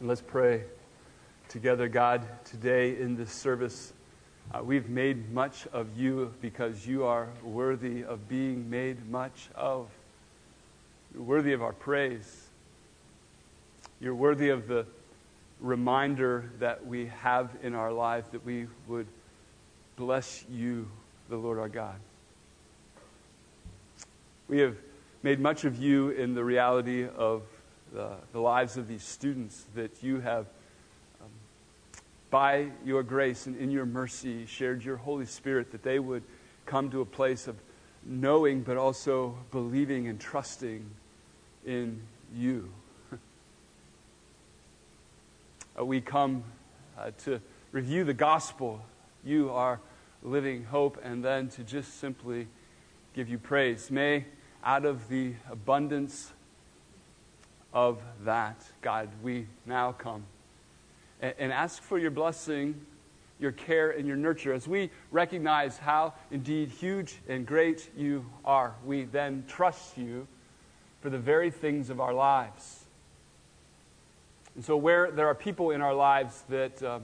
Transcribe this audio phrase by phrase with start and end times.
[0.00, 0.64] And let's pray
[1.50, 3.92] together, God, today in this service.
[4.50, 9.88] Uh, we've made much of you because you are worthy of being made much of.
[11.12, 12.46] You're worthy of our praise.
[14.00, 14.86] You're worthy of the
[15.60, 19.06] reminder that we have in our life that we would
[19.96, 20.88] bless you,
[21.28, 21.96] the Lord our God.
[24.48, 24.78] We have
[25.22, 27.42] made much of you in the reality of
[27.92, 30.46] the, the lives of these students that you have,
[31.20, 31.28] um,
[32.30, 36.22] by your grace and in your mercy, shared your Holy Spirit that they would
[36.66, 37.56] come to a place of
[38.04, 40.88] knowing but also believing and trusting
[41.66, 42.00] in
[42.34, 42.70] you.
[45.78, 46.44] uh, we come
[46.98, 47.40] uh, to
[47.72, 48.80] review the gospel.
[49.24, 49.80] You are
[50.22, 52.46] living hope, and then to just simply
[53.14, 53.90] give you praise.
[53.90, 54.26] May,
[54.62, 56.32] out of the abundance
[57.72, 60.24] of that, God, we now come
[61.20, 62.80] and, ask for your blessing,
[63.38, 64.52] your care, and your nurture.
[64.52, 70.26] As we recognize how indeed huge and great you are, we then trust you
[71.00, 72.84] for the very things of our lives.
[74.54, 77.02] And so, where there are people in our lives that um,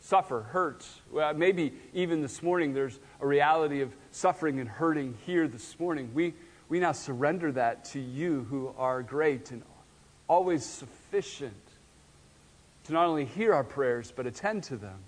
[0.00, 5.48] suffer, hurt, well, maybe even this morning there's a reality of suffering and hurting here
[5.48, 6.34] this morning, we,
[6.68, 9.62] we now surrender that to you who are great and
[10.28, 11.54] always sufficient
[12.84, 14.98] to not only hear our prayers, but attend to them.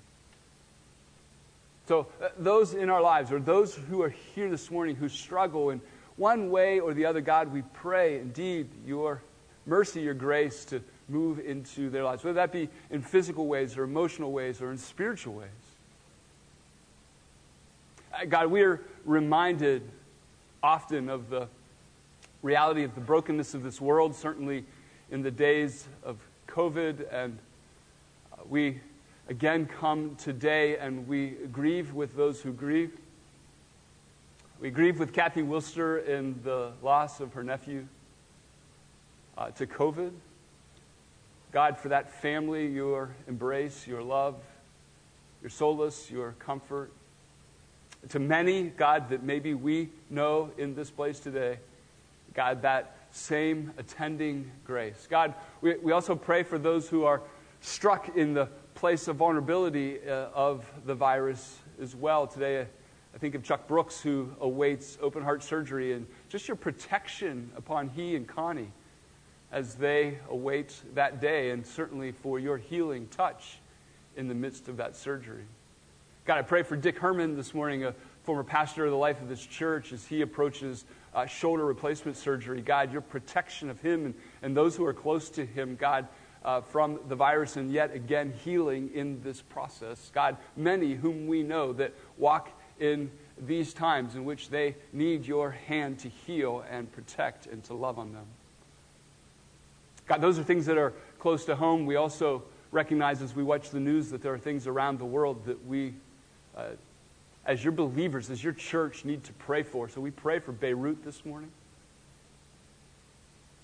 [1.86, 5.70] So, uh, those in our lives, or those who are here this morning who struggle
[5.70, 5.80] in
[6.16, 9.22] one way or the other, God, we pray indeed your
[9.66, 13.84] mercy, your grace to move into their lives, whether that be in physical ways or
[13.84, 15.48] emotional ways or in spiritual ways.
[18.12, 19.82] Uh, God, we are reminded
[20.66, 21.46] often of the
[22.42, 24.64] reality of the brokenness of this world, certainly
[25.12, 27.06] in the days of COVID.
[27.12, 27.38] And
[28.32, 28.80] uh, we
[29.28, 32.90] again come today and we grieve with those who grieve.
[34.60, 37.86] We grieve with Kathy Wilster in the loss of her nephew
[39.38, 40.10] uh, to COVID.
[41.52, 44.34] God, for that family, your embrace, your love,
[45.42, 46.90] your solace, your comfort.
[48.10, 51.58] To many, God, that maybe we know in this place today,
[52.34, 55.06] God, that same attending grace.
[55.10, 57.22] God, we, we also pray for those who are
[57.60, 62.26] struck in the place of vulnerability uh, of the virus as well.
[62.26, 62.66] Today,
[63.14, 67.88] I think of Chuck Brooks, who awaits open heart surgery, and just your protection upon
[67.88, 68.70] he and Connie
[69.50, 73.58] as they await that day, and certainly for your healing touch
[74.16, 75.44] in the midst of that surgery.
[76.26, 77.94] God, I pray for Dick Herman this morning, a
[78.24, 82.60] former pastor of the life of this church, as he approaches uh, shoulder replacement surgery.
[82.60, 86.08] God, your protection of him and, and those who are close to him, God,
[86.44, 90.10] uh, from the virus, and yet again healing in this process.
[90.12, 92.50] God, many whom we know that walk
[92.80, 93.08] in
[93.38, 98.00] these times in which they need your hand to heal and protect and to love
[98.00, 98.26] on them.
[100.08, 101.86] God, those are things that are close to home.
[101.86, 105.44] We also recognize as we watch the news that there are things around the world
[105.44, 105.94] that we
[106.56, 106.64] uh,
[107.44, 109.88] as your believers, as your church, need to pray for.
[109.88, 111.50] So we pray for Beirut this morning.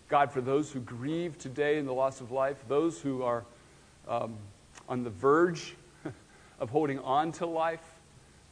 [0.08, 3.44] God, for those who grieve today in the loss of life, those who are
[4.06, 4.36] um,
[4.88, 5.74] on the verge
[6.60, 7.80] of holding on to life,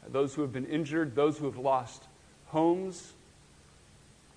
[0.09, 2.03] those who have been injured, those who have lost
[2.47, 3.13] homes.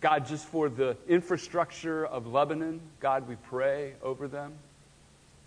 [0.01, 4.53] God, just for the infrastructure of Lebanon, God, we pray over them.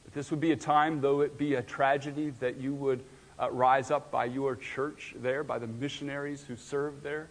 [0.07, 3.05] That this would be a time, though it be a tragedy, that you would
[3.41, 7.29] uh, rise up by your church there, by the missionaries who serve there.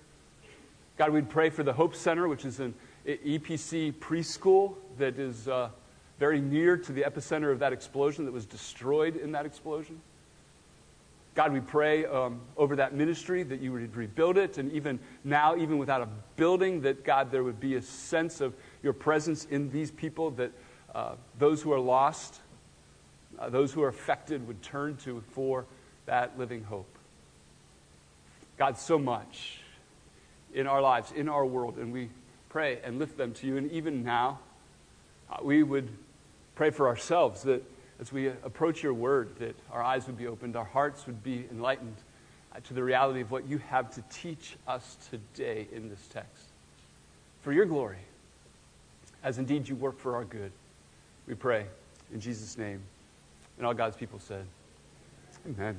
[0.98, 2.74] God, we'd pray for the Hope Center, which is an
[3.06, 5.70] EPC preschool that is uh,
[6.20, 10.00] very near to the epicenter of that explosion that was destroyed in that explosion.
[11.36, 15.58] God, we pray um, over that ministry that you would rebuild it, and even now,
[15.58, 16.08] even without a
[16.38, 20.52] building, that God, there would be a sense of your presence in these people, that
[20.94, 22.40] uh, those who are lost,
[23.38, 25.66] uh, those who are affected, would turn to for
[26.06, 26.98] that living hope.
[28.58, 29.60] God, so much
[30.54, 32.10] in our lives, in our world, and we
[32.50, 33.58] pray and lift them to you.
[33.58, 34.40] And even now,
[35.30, 35.90] uh, we would
[36.56, 37.64] pray for ourselves that
[38.00, 41.46] as we approach your word, that our eyes would be opened, our hearts would be
[41.52, 41.96] enlightened
[42.54, 46.46] uh, to the reality of what you have to teach us today in this text.
[47.42, 48.00] For your glory,
[49.24, 50.52] as indeed you work for our good,
[51.28, 51.66] we pray
[52.14, 52.82] in Jesus' name.
[53.58, 54.46] And all God's people said,
[55.48, 55.78] Amen.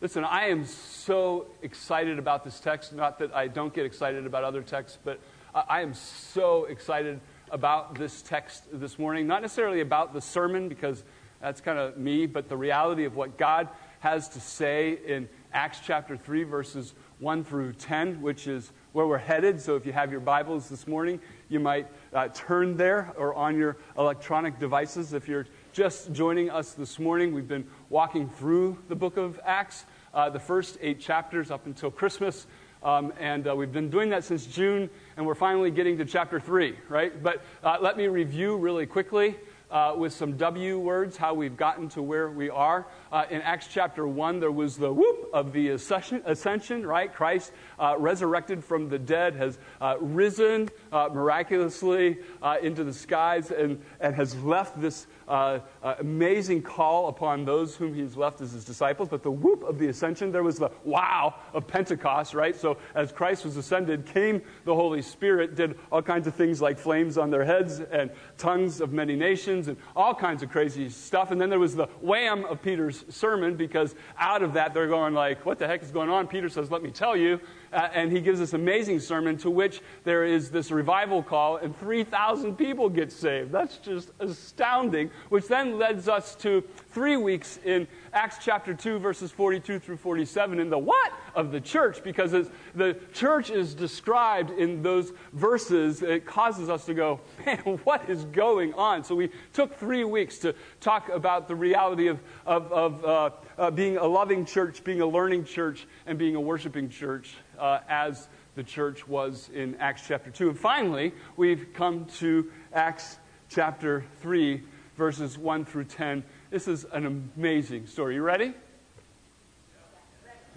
[0.00, 2.92] Listen, I am so excited about this text.
[2.92, 5.18] Not that I don't get excited about other texts, but
[5.52, 9.26] I am so excited about this text this morning.
[9.26, 11.02] Not necessarily about the sermon, because
[11.40, 13.68] that's kind of me, but the reality of what God
[13.98, 19.18] has to say in Acts chapter 3, verses 1 through 10, which is where we're
[19.18, 19.60] headed.
[19.60, 23.56] So if you have your Bibles this morning, you might uh, turn there or on
[23.56, 25.12] your electronic devices.
[25.12, 25.46] If you're
[25.78, 30.40] just joining us this morning, we've been walking through the book of Acts, uh, the
[30.40, 32.48] first eight chapters up until Christmas.
[32.82, 36.40] Um, and uh, we've been doing that since June, and we're finally getting to chapter
[36.40, 37.22] 3, right?
[37.22, 39.36] But uh, let me review really quickly
[39.70, 42.86] uh, with some W words how we've gotten to where we are.
[43.12, 47.12] Uh, in Acts chapter 1, there was the whoop of the ascension, ascension right?
[47.12, 52.18] Christ uh, resurrected from the dead, has uh, risen miraculously
[52.62, 57.94] into the skies, and, and has left this Uh, uh, amazing call upon those whom
[57.94, 59.08] he's left as his disciples.
[59.08, 62.56] But the whoop of the ascension, there was the wow of Pentecost, right?
[62.56, 66.78] So as Christ was ascended, came the Holy Spirit, did all kinds of things like
[66.78, 71.30] flames on their heads and tongues of many nations and all kinds of crazy stuff.
[71.30, 75.12] And then there was the wham of Peter's sermon because out of that they're going
[75.12, 76.26] like, what the heck is going on?
[76.26, 77.38] Peter says, let me tell you.
[77.72, 81.78] Uh, and he gives this amazing sermon to which there is this revival call and
[81.78, 83.52] 3,000 people get saved.
[83.52, 89.30] That's just astounding, which then leads us to three weeks in Acts chapter 2, verses
[89.30, 94.50] 42 through 47, in the what of the church, because as the church is described
[94.50, 99.04] in those verses, it causes us to go, man, what is going on?
[99.04, 103.70] So we took three weeks to talk about the reality of, of, of uh, uh,
[103.70, 108.28] being a loving church, being a learning church, and being a worshiping church uh, as
[108.54, 110.50] the church was in Acts chapter 2.
[110.50, 113.18] And finally, we've come to Acts
[113.48, 114.62] chapter 3,
[114.96, 117.04] verses 1 through 10 this is an
[117.36, 118.14] amazing story.
[118.14, 118.54] You ready?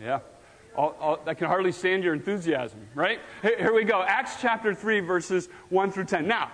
[0.01, 0.19] Yeah.
[0.77, 3.19] I can hardly stand your enthusiasm, right?
[3.41, 4.01] Here, here we go.
[4.01, 6.27] Acts chapter 3, verses 1 through 10.
[6.27, 6.49] Now,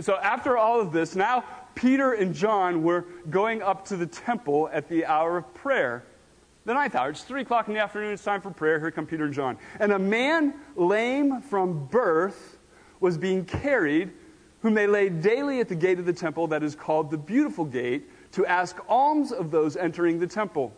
[0.00, 1.44] so after all of this, now
[1.76, 6.04] Peter and John were going up to the temple at the hour of prayer.
[6.68, 7.08] The ninth hour.
[7.08, 8.12] It's 3 o'clock in the afternoon.
[8.12, 8.78] It's time for prayer.
[8.78, 9.56] Here come Peter and John.
[9.80, 12.58] And a man lame from birth
[13.00, 14.10] was being carried,
[14.60, 17.64] whom they laid daily at the gate of the temple that is called the Beautiful
[17.64, 20.74] Gate to ask alms of those entering the temple.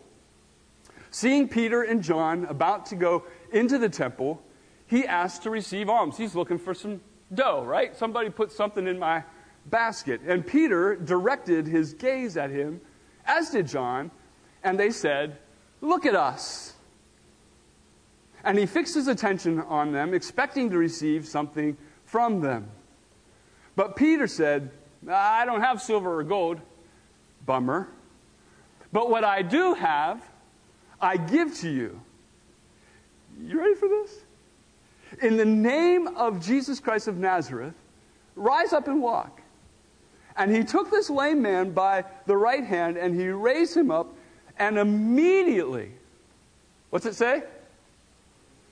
[1.09, 4.41] Seeing Peter and John about to go into the temple,
[4.87, 6.15] he asked to receive alms.
[6.15, 7.01] He's looking for some
[7.33, 7.93] dough, right?
[7.97, 9.25] Somebody put something in my
[9.65, 10.21] basket.
[10.25, 12.79] And Peter directed his gaze at him,
[13.25, 14.09] as did John,
[14.63, 15.37] and they said,
[15.81, 16.73] Look at us.
[18.43, 22.69] And he fixed his attention on them, expecting to receive something from them.
[23.75, 24.71] But Peter said,
[25.09, 26.59] I don't have silver or gold
[27.45, 27.87] Bummer.
[28.91, 30.21] But what I do have,
[30.99, 31.99] I give to you.
[33.39, 34.19] You ready for this?
[35.21, 37.73] In the name of Jesus Christ of Nazareth,
[38.35, 39.41] rise up and walk.
[40.35, 44.13] And he took this lame man by the right hand and he raised him up,
[44.57, 45.91] and immediately,
[46.89, 47.43] what's it say?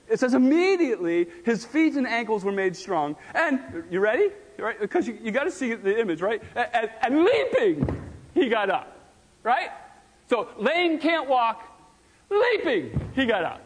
[0.09, 3.15] It says immediately his feet and ankles were made strong.
[3.35, 4.29] And, you ready?
[4.57, 4.79] Right?
[4.79, 6.41] Because you, you got to see the image, right?
[6.55, 8.01] And, and leaping
[8.33, 8.95] he got up.
[9.43, 9.69] Right?
[10.29, 11.63] So lame can't walk,
[12.29, 13.61] leaping, he got up.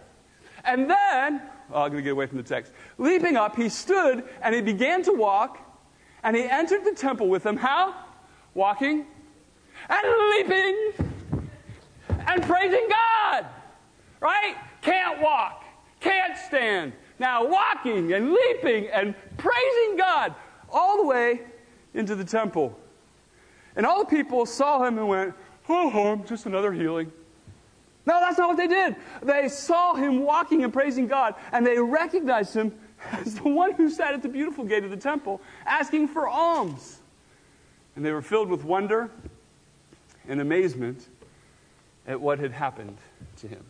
[0.64, 2.72] And then, oh, I'm going to get away from the text.
[2.98, 5.60] Leaping up, he stood and he began to walk,
[6.24, 7.58] and he entered the temple with them.
[7.58, 7.96] How?
[8.54, 9.06] Walking
[9.90, 11.13] and leaping
[12.34, 13.46] and praising God.
[14.20, 14.56] Right?
[14.82, 15.64] Can't walk,
[16.00, 16.94] can't stand.
[17.20, 20.34] Now walking and leaping and praising God
[20.70, 21.42] all the way
[21.94, 22.78] into the temple.
[23.76, 25.34] And all the people saw him and went,
[25.70, 27.12] oh, oh, just another healing.
[28.06, 28.96] No, that's not what they did.
[29.22, 32.78] They saw him walking and praising God, and they recognized him
[33.12, 37.00] as the one who sat at the beautiful gate of the temple asking for alms.
[37.96, 39.10] And they were filled with wonder
[40.28, 41.08] and amazement
[42.08, 42.98] at what had happened
[43.38, 43.64] to him.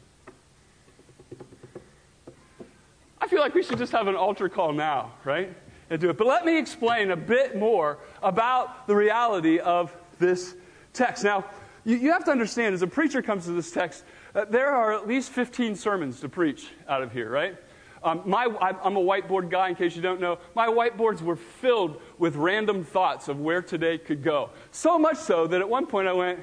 [3.19, 5.55] I feel like we should just have an altar call now, right?
[5.93, 6.17] and do it.
[6.17, 10.55] But let me explain a bit more about the reality of this
[10.91, 11.23] text.
[11.23, 11.45] Now,
[11.85, 14.93] you, you have to understand, as a preacher comes to this text, uh, there are
[14.93, 17.55] at least 15 sermons to preach out of here, right?
[18.03, 20.39] Um, my, I'm a whiteboard guy, in case you don't know.
[20.55, 24.49] My whiteboards were filled with random thoughts of where today could go.
[24.71, 26.39] So much so that at one point I went,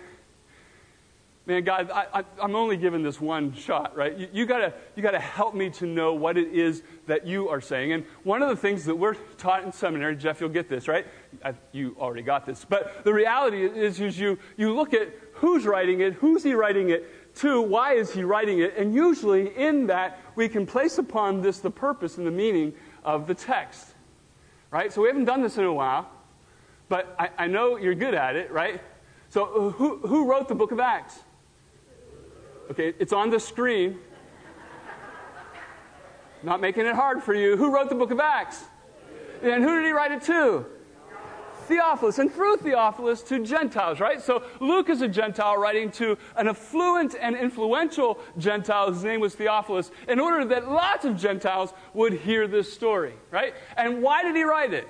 [1.50, 4.16] man, God, I, am only given this one shot, right?
[4.16, 7.60] You, you, gotta, you gotta help me to know what it is that you are
[7.60, 7.92] saying.
[7.92, 11.06] And one of the things that we're taught in seminary, Jeff, you'll get this, right?
[11.44, 12.64] I, you already got this.
[12.64, 16.90] But the reality is, is you, you look at who's writing it, who's he writing
[16.90, 21.42] it to, why is he writing it, and usually in that we can place upon
[21.42, 22.72] this the purpose and the meaning
[23.04, 23.88] of the text.
[24.70, 24.92] Right?
[24.92, 26.08] So we haven't done this in a while.
[26.88, 28.80] but I, I know you're good at it, right?
[29.30, 31.20] So, who, who wrote the book of Acts?
[32.70, 33.98] Okay, it's on the screen.
[36.42, 37.56] Not making it hard for you.
[37.56, 38.64] Who wrote the book of Acts?
[39.42, 40.66] And who did he write it to?
[41.66, 44.20] Theophilus, and through Theophilus to Gentiles, right?
[44.20, 49.34] So Luke is a Gentile writing to an affluent and influential Gentile His name was
[49.34, 53.54] Theophilus in order that lots of Gentiles would hear this story, right?
[53.76, 54.88] And why did he write it?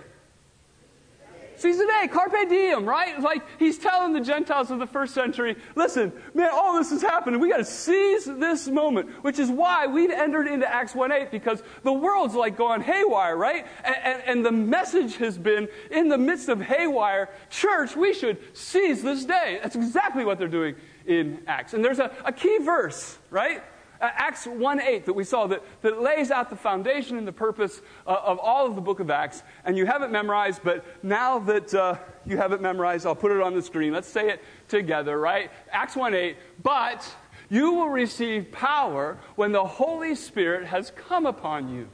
[1.60, 3.20] Seize the day, carpe diem, right?
[3.20, 7.38] Like he's telling the Gentiles of the first century, listen, man, all this is happening.
[7.38, 11.30] We got to seize this moment, which is why we've entered into Acts 1 8
[11.30, 13.66] because the world's like going haywire, right?
[13.84, 18.38] And, and, and the message has been in the midst of haywire, church, we should
[18.56, 19.58] seize this day.
[19.62, 21.74] That's exactly what they're doing in Acts.
[21.74, 23.62] And there's a, a key verse, right?
[24.00, 27.32] Uh, Acts 1 8 that we saw that, that lays out the foundation and the
[27.32, 29.42] purpose uh, of all of the book of Acts.
[29.64, 33.32] And you have it memorized, but now that uh, you have it memorized, I'll put
[33.32, 33.92] it on the screen.
[33.92, 35.50] Let's say it together, right?
[35.70, 36.36] Acts 1 8.
[36.62, 37.06] But
[37.50, 41.88] you will receive power when the Holy Spirit has come upon you.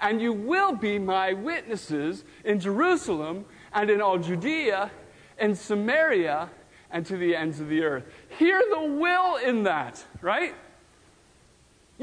[0.00, 4.90] And you will be my witnesses in Jerusalem and in all Judea
[5.38, 6.50] and Samaria
[6.90, 8.04] and to the ends of the earth.
[8.38, 10.54] Hear the will in that, right?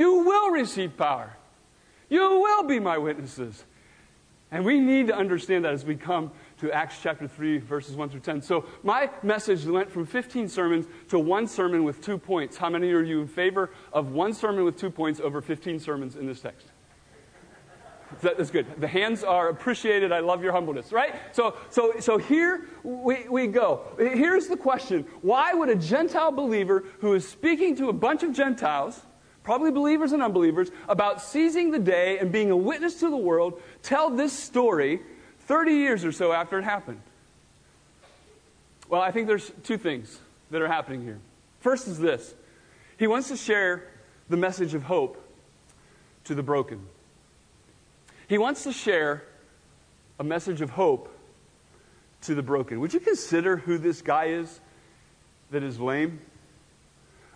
[0.01, 1.31] You will receive power.
[2.10, 3.65] You will be my witnesses.
[4.50, 8.10] And we need to understand that as we come to Acts chapter 3, verses 1
[8.10, 8.41] through 10.
[8.41, 12.58] So, my message went from 15 sermons to one sermon with two points.
[12.58, 16.15] How many are you in favor of one sermon with two points over 15 sermons
[16.15, 16.65] in this text?
[18.22, 18.65] That's good.
[18.79, 20.12] The hands are appreciated.
[20.12, 21.13] I love your humbleness, right?
[21.31, 23.81] So, so, so here we, we go.
[24.00, 28.34] Here's the question Why would a Gentile believer who is speaking to a bunch of
[28.34, 29.00] Gentiles,
[29.43, 33.62] probably believers and unbelievers, about seizing the day and being a witness to the world,
[33.81, 35.01] tell this story
[35.48, 37.01] 30 years or so after it happened?
[38.89, 40.19] Well, I think there's two things
[40.51, 41.19] that are happening here.
[41.62, 42.36] First is this
[42.98, 43.88] He wants to share
[44.29, 45.21] the message of hope
[46.25, 46.81] to the broken.
[48.27, 49.24] He wants to share
[50.19, 51.13] a message of hope
[52.21, 52.79] to the broken.
[52.79, 54.60] Would you consider who this guy is
[55.51, 56.21] that is lame?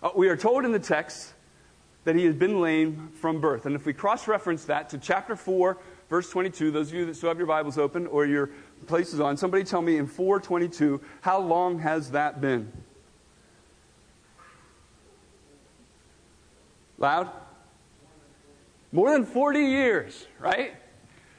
[0.02, 1.32] Uh, we are told in the text
[2.06, 3.66] that he has been lame from birth.
[3.66, 5.76] And if we cross reference that to chapter 4,
[6.08, 8.50] verse 22, those of you that still have your Bibles open or your
[8.86, 12.70] places on, somebody tell me in 422, how long has that been?
[16.96, 17.28] Loud?
[18.92, 20.74] More than 40 years, right?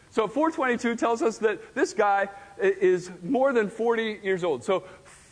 [0.10, 2.28] So 422 tells us that this guy
[2.60, 4.66] is more than 40 years old.
[4.66, 4.84] So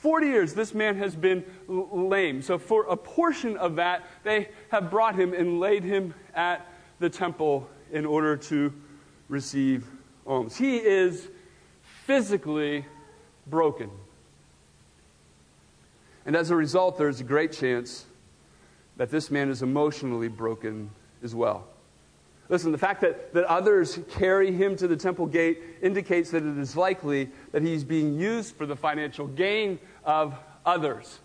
[0.05, 2.43] 40 years, this man has been lame.
[2.43, 7.09] So, for a portion of that, they have brought him and laid him at the
[7.09, 8.71] temple in order to
[9.29, 9.87] receive
[10.27, 10.55] alms.
[10.55, 11.27] He is
[11.81, 12.85] physically
[13.47, 13.89] broken.
[16.27, 18.05] And as a result, there's a great chance
[18.97, 20.91] that this man is emotionally broken
[21.23, 21.65] as well.
[22.47, 26.57] Listen, the fact that, that others carry him to the temple gate indicates that it
[26.59, 30.35] is likely that he's being used for the financial gain of
[30.65, 31.19] others.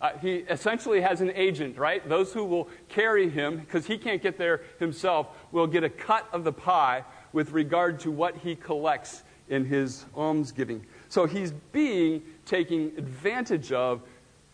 [0.00, 2.06] Uh, he essentially has an agent, right?
[2.06, 6.28] Those who will carry him, because he can't get there himself, will get a cut
[6.32, 10.84] of the pie with regard to what he collects in his almsgiving.
[11.08, 14.02] So he's being taken advantage of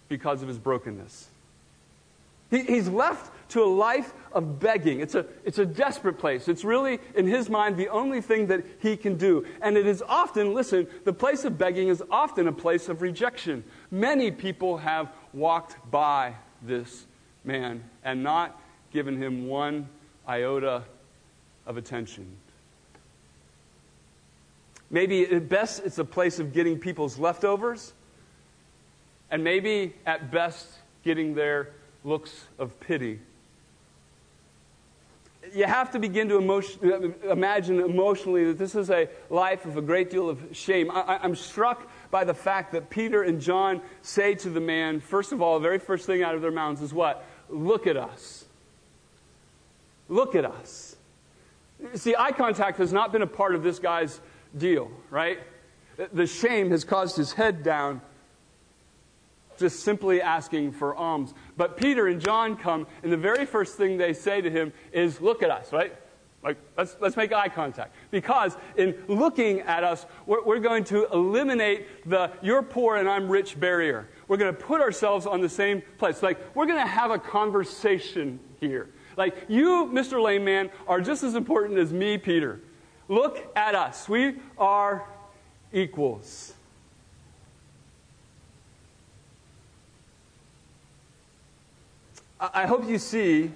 [0.08, 1.28] because of his brokenness.
[2.50, 5.00] He, he's left to a life of begging.
[5.00, 6.48] It's a, it's a desperate place.
[6.48, 9.44] It's really, in his mind, the only thing that he can do.
[9.60, 13.62] And it is often, listen, the place of begging is often a place of rejection.
[13.90, 17.06] Many people have walked by this
[17.44, 18.58] man and not
[18.90, 19.86] given him one
[20.26, 20.84] iota
[21.66, 22.26] of attention.
[24.90, 27.92] Maybe at best it's a place of getting people's leftovers,
[29.30, 30.68] and maybe at best
[31.02, 31.70] getting their
[32.04, 33.20] looks of pity
[35.54, 39.82] you have to begin to emotion, imagine emotionally that this is a life of a
[39.82, 40.90] great deal of shame.
[40.90, 45.32] I, I'm struck by the fact that Peter and John say to the man, first
[45.32, 47.24] of all, the very first thing out of their mouths is what?
[47.48, 48.44] Look at us.
[50.08, 50.96] Look at us.
[51.94, 54.20] See, eye contact has not been a part of this guy's
[54.56, 55.38] deal, right?
[56.12, 58.00] The shame has caused his head down
[59.58, 61.34] just simply asking for alms.
[61.62, 65.20] But Peter and John come, and the very first thing they say to him is,
[65.20, 65.94] Look at us, right?
[66.42, 67.94] Like, let's, let's make eye contact.
[68.10, 73.28] Because in looking at us, we're, we're going to eliminate the you're poor and I'm
[73.28, 74.08] rich barrier.
[74.26, 76.20] We're going to put ourselves on the same place.
[76.20, 78.90] Like, we're going to have a conversation here.
[79.16, 80.20] Like, you, Mr.
[80.20, 82.60] Lame Man, are just as important as me, Peter.
[83.06, 84.08] Look at us.
[84.08, 85.06] We are
[85.72, 86.54] equals.
[92.42, 93.52] I hope you see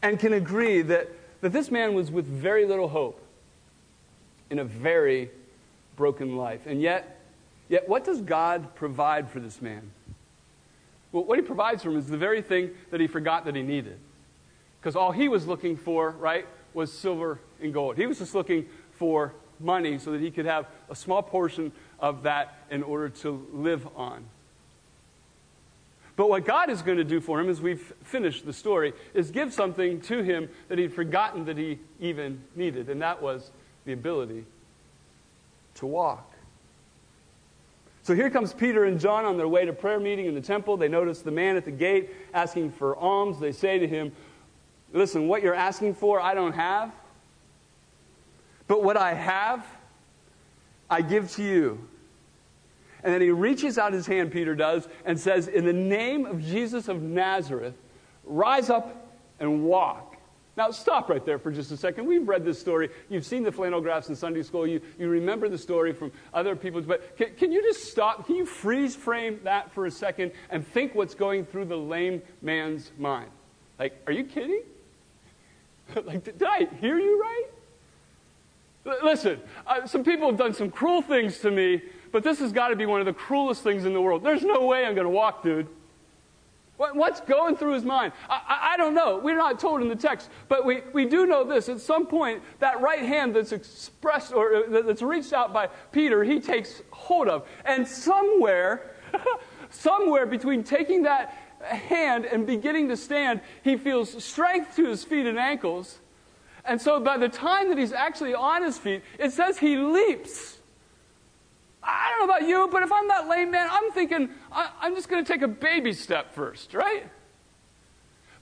[0.00, 1.08] and can agree that,
[1.40, 3.20] that this man was with very little hope
[4.50, 5.30] in a very
[5.96, 6.60] broken life.
[6.66, 7.20] And yet,
[7.68, 9.90] yet, what does God provide for this man?
[11.10, 13.62] Well, what he provides for him is the very thing that he forgot that he
[13.62, 13.98] needed.
[14.80, 17.96] Because all he was looking for, right, was silver and gold.
[17.96, 22.22] He was just looking for money so that he could have a small portion of
[22.24, 24.24] that in order to live on.
[26.16, 29.30] But what God is going to do for him, as we've finished the story, is
[29.30, 33.50] give something to him that he'd forgotten that he even needed, and that was
[33.84, 34.44] the ability
[35.76, 36.30] to walk.
[38.04, 40.76] So here comes Peter and John on their way to prayer meeting in the temple.
[40.76, 43.40] They notice the man at the gate asking for alms.
[43.40, 44.12] They say to him,
[44.92, 46.92] Listen, what you're asking for, I don't have.
[48.68, 49.66] But what I have,
[50.88, 51.88] I give to you.
[53.04, 56.42] And then he reaches out his hand, Peter does, and says, In the name of
[56.42, 57.74] Jesus of Nazareth,
[58.24, 60.16] rise up and walk.
[60.56, 62.06] Now, stop right there for just a second.
[62.06, 62.88] We've read this story.
[63.08, 64.66] You've seen the flannel graphs in Sunday school.
[64.66, 66.80] You, you remember the story from other people.
[66.80, 68.26] But can, can you just stop?
[68.26, 72.22] Can you freeze frame that for a second and think what's going through the lame
[72.40, 73.30] man's mind?
[73.78, 74.62] Like, are you kidding?
[76.04, 77.44] like, did I hear you right?
[78.86, 81.82] L- listen, uh, some people have done some cruel things to me,
[82.14, 84.22] but this has got to be one of the cruelest things in the world.
[84.22, 85.66] There's no way I'm going to walk, dude.
[86.76, 88.12] What's going through his mind?
[88.30, 89.18] I, I, I, don't know.
[89.18, 91.68] We're not told in the text, but we, we do know this.
[91.68, 96.22] At some point, that right hand that's expressed or uh, that's reached out by Peter,
[96.22, 97.48] he takes hold of.
[97.64, 98.94] And somewhere,
[99.70, 101.30] somewhere between taking that
[101.62, 105.98] hand and beginning to stand, he feels strength to his feet and ankles.
[106.64, 110.53] And so by the time that he's actually on his feet, it says he leaps.
[111.84, 114.94] I don't know about you, but if I'm that lame man, I'm thinking I, am
[114.94, 117.06] just going to take a baby step first, right?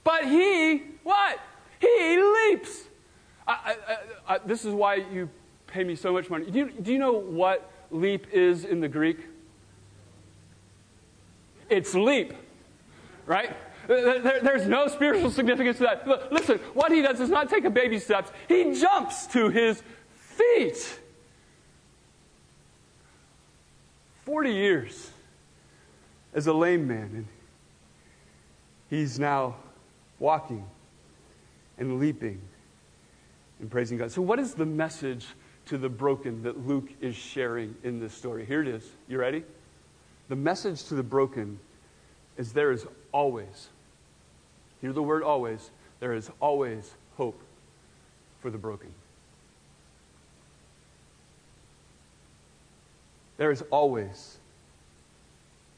[0.03, 1.39] But he, what?
[1.79, 2.83] He leaps.
[3.47, 3.75] I,
[4.27, 5.29] I, this is why you
[5.67, 6.49] pay me so much money.
[6.49, 9.19] Do you, do you know what leap is in the Greek?
[11.69, 12.33] It's leap,
[13.25, 13.55] right?
[13.87, 16.31] There, there's no spiritual significance to that.
[16.31, 19.83] Listen, what he does is not take a baby steps, he jumps to his
[20.15, 20.99] feet.
[24.25, 25.11] 40 years
[26.33, 27.27] as a lame man, and
[28.89, 29.55] he's now
[30.19, 30.65] walking
[31.77, 32.41] and leaping
[33.59, 34.11] and praising God.
[34.11, 35.25] So, what is the message
[35.65, 38.45] to the broken that Luke is sharing in this story?
[38.45, 38.89] Here it is.
[39.07, 39.43] You ready?
[40.29, 41.59] The message to the broken
[42.37, 43.69] is there is always,
[44.81, 47.41] hear the word always, there is always hope
[48.41, 48.91] for the broken.
[53.43, 54.37] There is always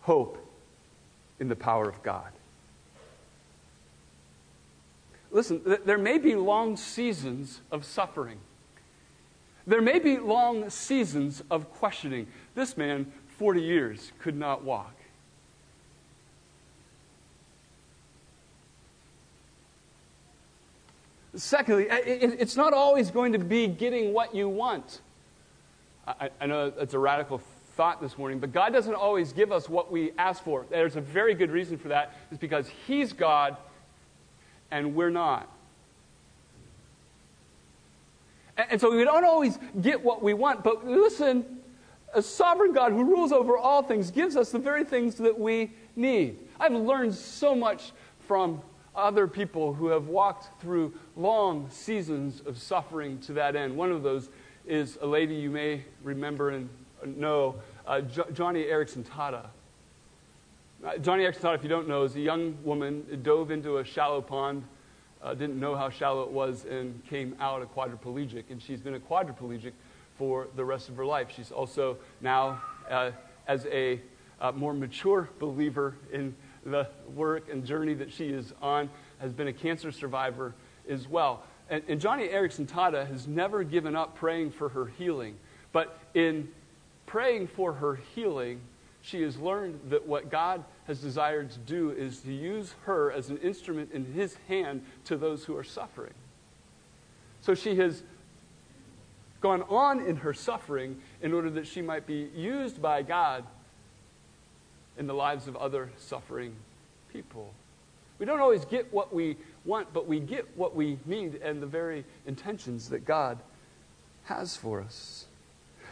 [0.02, 0.38] hope
[1.40, 2.32] in the power of God.
[5.32, 8.38] Listen, th- there may be long seasons of suffering.
[9.66, 12.28] There may be long seasons of questioning.
[12.54, 14.94] This man, 40 years, could not walk.
[21.34, 25.02] Secondly, it's not always going to be getting what you want.
[26.08, 27.42] I, I know it's a radical
[27.76, 30.66] thought this morning, but God doesn't always give us what we ask for.
[30.70, 32.16] There's a very good reason for that.
[32.32, 33.58] It's because He's God
[34.72, 35.50] and we're not.
[38.58, 41.46] And, and so we don't always get what we want, but listen,
[42.14, 45.72] a sovereign God who rules over all things gives us the very things that we
[45.96, 46.40] need.
[46.60, 47.92] I've learned so much
[48.28, 48.62] from
[48.96, 53.76] other people who have walked through long seasons of suffering to that end.
[53.76, 54.30] One of those
[54.66, 56.70] is a lady you may remember and
[57.06, 57.56] know,
[57.88, 59.48] uh, jo- Joni Eareckson Tada.
[60.84, 63.86] Uh, Joni Eareckson Tada, if you don't know, is a young woman dove into a
[63.86, 64.64] shallow pond,
[65.24, 68.44] uh, didn't know how shallow it was, and came out a quadriplegic.
[68.50, 69.72] And she's been a quadriplegic
[70.18, 71.32] for the rest of her life.
[71.36, 73.12] She's also now, uh,
[73.48, 74.00] as a
[74.42, 78.90] uh, more mature believer in the work and journey that she is on,
[79.20, 80.54] has been a cancer survivor
[80.90, 81.44] as well.
[81.70, 85.36] And, and Joni Eareckson Tada has never given up praying for her healing.
[85.72, 86.50] But in
[87.06, 88.62] praying for her healing,
[89.02, 93.30] she has learned that what God has desired to do is to use her as
[93.30, 96.14] an instrument in his hand to those who are suffering.
[97.42, 98.02] So she has
[99.42, 103.44] gone on in her suffering in order that she might be used by God
[104.98, 106.56] in the lives of other suffering
[107.14, 107.54] people.
[108.18, 111.68] We don't always get what we want, but we get what we need and the
[111.68, 113.38] very intentions that God
[114.24, 115.26] has for us.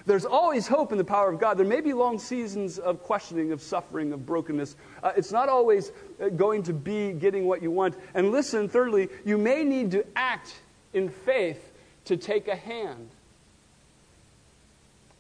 [0.06, 1.58] There's always hope in the power of God.
[1.58, 4.76] There may be long seasons of questioning, of suffering, of brokenness.
[5.02, 7.96] Uh, it's not always uh, going to be getting what you want.
[8.14, 10.56] And listen, thirdly, you may need to act
[10.94, 11.72] in faith
[12.06, 13.10] to take a hand,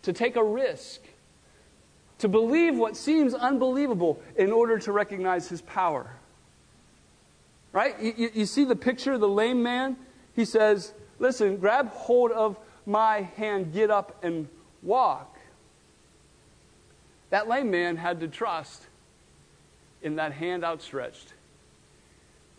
[0.01, 0.99] to take a risk,
[2.19, 6.11] to believe what seems unbelievable in order to recognize his power.
[7.71, 7.99] Right?
[8.01, 9.95] You, you see the picture of the lame man?
[10.35, 14.49] He says, Listen, grab hold of my hand, get up and
[14.83, 15.37] walk.
[17.29, 18.83] That lame man had to trust
[20.01, 21.33] in that hand outstretched.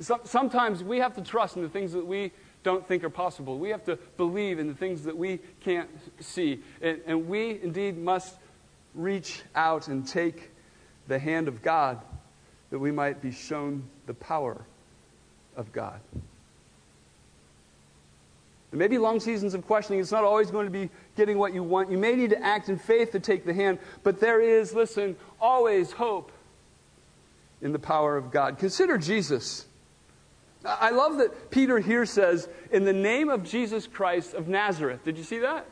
[0.00, 2.32] Sometimes we have to trust in the things that we
[2.64, 3.58] don't think are possible.
[3.58, 6.60] We have to believe in the things that we can't see.
[6.82, 8.36] And, and, we indeed must
[8.94, 10.50] reach out and take
[11.06, 12.00] the hand of God
[12.70, 14.64] that we might be shown the power
[15.56, 16.00] of God.
[18.70, 20.00] There may be long seasons of questioning.
[20.00, 21.90] It's not always going to be getting what you want.
[21.90, 25.16] You may need to act in faith to take the hand, but there is, listen,
[25.40, 26.32] always hope
[27.62, 28.58] in the power of God.
[28.58, 29.66] Consider Jesus.
[30.64, 35.04] I love that Peter here says, in the name of Jesus Christ of Nazareth.
[35.04, 35.66] Did you see that?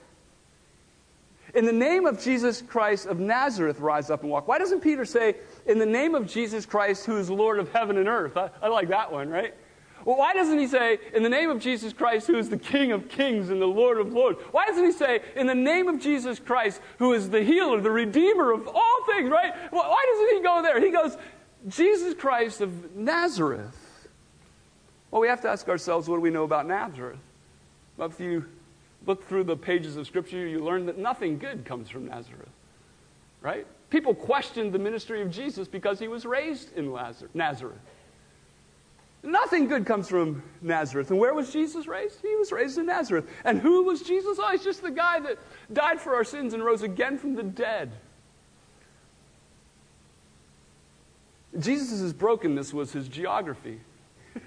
[1.55, 4.49] In the name of Jesus Christ of Nazareth, rise up and walk.
[4.49, 7.99] Why doesn't Peter say, in the name of Jesus Christ, who is Lord of heaven
[7.99, 8.37] and earth?
[8.37, 9.55] I, I like that one, right?
[10.05, 12.93] Well, why doesn't he say, in the name of Jesus Christ, who is the King
[12.93, 14.41] of kings and the Lord of lords?
[14.51, 17.91] Why doesn't he say, in the name of Jesus Christ, who is the healer, the
[17.91, 19.53] redeemer of all things, right?
[19.71, 20.81] Why doesn't he go there?
[20.81, 21.17] He goes,
[21.69, 24.09] Jesus Christ of Nazareth.
[25.11, 27.21] Well, we have to ask ourselves, what do we know about Nazareth?
[27.97, 28.47] Well, if you
[29.07, 32.49] look through the pages of Scripture, you learn that nothing good comes from Nazareth,
[33.41, 33.67] right?
[33.91, 36.93] People questioned the ministry of Jesus because he was raised in
[37.35, 37.79] Nazareth.
[39.23, 41.11] Nothing good comes from Nazareth.
[41.11, 42.21] And where was Jesus raised?
[42.23, 43.29] He was raised in Nazareth.
[43.45, 44.39] And who was Jesus?
[44.41, 45.39] Oh, he's just the guy that
[45.73, 47.93] died for our sins and rose again from the dead.
[51.59, 53.79] Jesus' brokenness was his geography.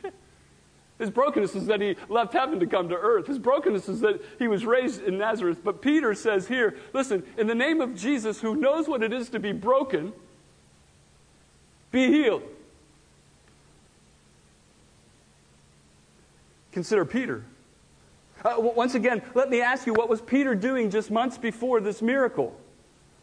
[0.99, 3.27] his brokenness is that he left heaven to come to earth.
[3.27, 5.63] His brokenness is that he was raised in Nazareth.
[5.63, 9.29] But Peter says here listen, in the name of Jesus, who knows what it is
[9.29, 10.11] to be broken,
[11.91, 12.43] be healed.
[16.75, 17.45] Consider Peter.
[18.43, 22.01] Uh, once again, let me ask you what was Peter doing just months before this
[22.01, 22.53] miracle?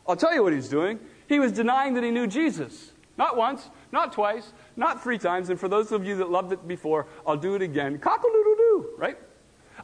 [0.08, 0.98] I'll tell you what he's doing.
[1.28, 2.92] He was denying that he knew Jesus.
[3.18, 5.50] Not once, not twice, not three times.
[5.50, 7.98] And for those of you that loved it before, I'll do it again.
[7.98, 9.18] Cock a doodle doo, right?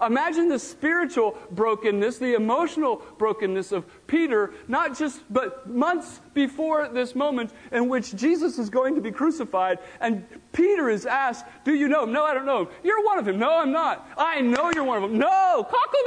[0.05, 7.15] Imagine the spiritual brokenness, the emotional brokenness of Peter, not just, but months before this
[7.15, 9.79] moment in which Jesus is going to be crucified.
[10.01, 12.13] And Peter is asked, Do you know him?
[12.13, 12.69] No, I don't know him.
[12.83, 13.39] You're one of them.
[13.39, 14.09] No, I'm not.
[14.17, 15.19] I know you're one of them.
[15.19, 15.99] No, cockle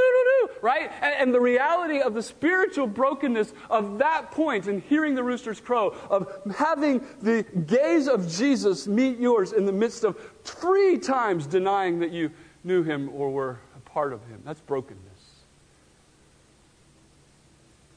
[0.61, 0.91] right?
[1.01, 5.59] And, and the reality of the spiritual brokenness of that point and hearing the rooster's
[5.59, 11.45] crow, of having the gaze of Jesus meet yours in the midst of three times
[11.45, 12.31] denying that you
[12.63, 13.59] knew him or were
[13.93, 14.41] part of him.
[14.45, 14.99] That's brokenness.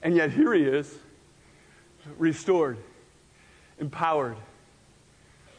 [0.02, 0.98] And yet here he is,
[2.18, 2.76] restored,
[3.80, 4.37] empowered.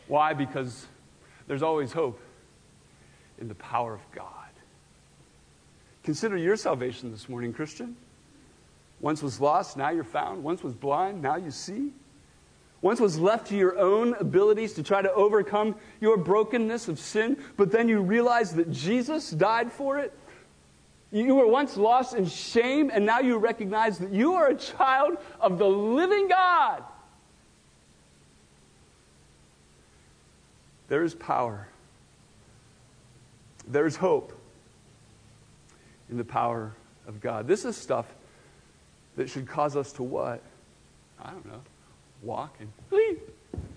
[0.08, 0.34] Why?
[0.34, 0.86] Because
[1.48, 2.20] there's always hope
[3.40, 4.30] in the power of God.
[6.04, 7.96] Consider your salvation this morning, Christian.
[9.02, 10.44] Once was lost, now you're found.
[10.44, 11.92] Once was blind, now you see.
[12.82, 17.36] Once was left to your own abilities to try to overcome your brokenness of sin,
[17.58, 20.14] but then you realize that Jesus died for it
[21.24, 25.18] you were once lost in shame, and now you recognize that you are a child
[25.40, 26.84] of the living God.
[30.90, 31.68] There is power.
[33.68, 34.34] There's hope
[36.10, 36.74] in the power
[37.08, 37.48] of God.
[37.48, 38.06] This is stuff
[39.16, 40.42] that should cause us to what?
[41.24, 41.62] I don't know.
[42.24, 43.22] Walk and leap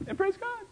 [0.09, 0.67] and praise God.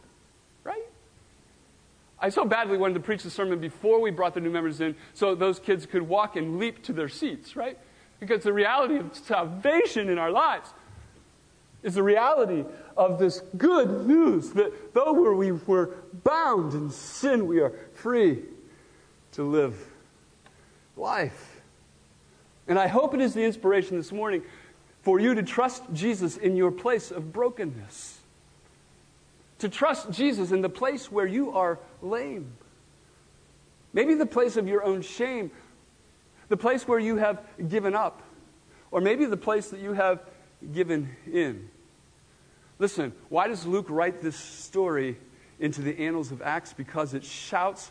[2.27, 4.97] I so badly wanted to preach the sermon before we brought the new members in
[5.15, 7.79] so those kids could walk and leap to their seats, right?
[8.19, 10.71] Because the reality of salvation in our lives
[11.85, 12.65] is the reality
[12.97, 18.43] of this good news that though we were bound in sin, we are free
[19.31, 19.77] to live
[20.97, 21.61] life.
[22.67, 24.43] And I hope it is the inspiration this morning
[25.03, 28.19] for you to trust Jesus in your place of brokenness
[29.59, 32.53] to trust Jesus in the place where you are lame.
[33.93, 35.51] Maybe the place of your own shame,
[36.49, 38.23] the place where you have given up,
[38.91, 40.21] or maybe the place that you have
[40.73, 41.71] given in.
[42.79, 45.17] Listen, why does Luke write this story
[45.59, 46.75] into the annals of Acts?
[46.75, 47.91] Because it shouts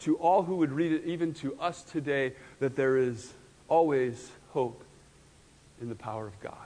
[0.00, 3.32] to all who would read it, even to us today, that there is
[3.68, 4.82] always hope
[5.80, 6.63] in the power of God.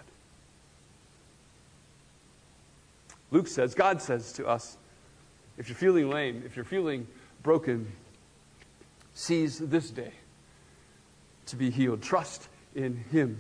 [3.31, 4.77] Luke says, God says to us,
[5.57, 7.07] if you're feeling lame, if you're feeling
[7.43, 7.91] broken,
[9.15, 10.13] seize this day
[11.47, 12.03] to be healed.
[12.03, 13.39] Trust in Him.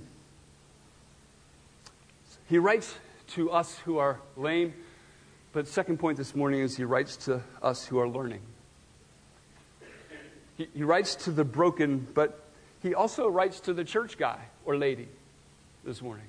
[2.48, 2.94] He writes
[3.29, 4.74] to us who are lame,
[5.53, 8.40] but second point this morning is he writes to us who are learning.
[10.57, 12.42] He, he writes to the broken, but
[12.83, 15.09] he also writes to the church guy or lady
[15.85, 16.27] this morning.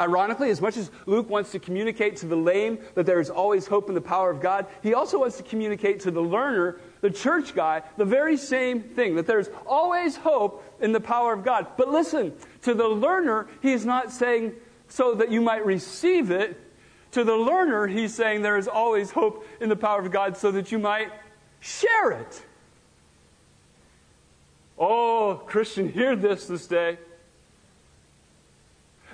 [0.00, 3.66] Ironically, as much as Luke wants to communicate to the lame that there is always
[3.66, 7.10] hope in the power of God, he also wants to communicate to the learner, the
[7.10, 11.66] church guy, the very same thing that there's always hope in the power of God.
[11.76, 14.54] But listen, to the learner, he is not saying
[14.88, 16.58] so that you might receive it.
[17.10, 20.50] To the learner, he's saying there is always hope in the power of God so
[20.52, 21.12] that you might
[21.60, 22.42] share it.
[24.78, 26.98] Oh, Christian, hear this this day.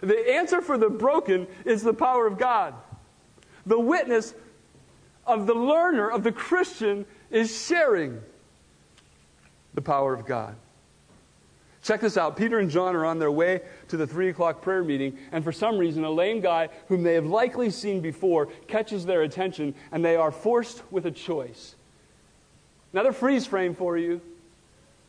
[0.01, 2.75] The answer for the broken is the power of God.
[3.67, 4.35] The witness
[5.27, 8.21] of the learner, of the Christian, is sharing
[9.75, 10.57] the power of God.
[11.83, 12.37] Check this out.
[12.37, 15.53] Peter and John are on their way to the three o'clock prayer meeting, and for
[15.53, 20.05] some reason, a lame guy whom they have likely seen before catches their attention, and
[20.05, 21.75] they are forced with a choice.
[22.93, 24.21] Another freeze frame for you.